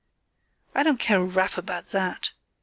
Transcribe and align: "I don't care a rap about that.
"I 0.73 0.81
don't 0.81 0.99
care 0.99 1.21
a 1.21 1.23
rap 1.23 1.57
about 1.59 1.89
that. 1.89 2.31